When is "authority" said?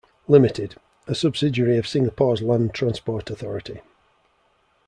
3.29-3.81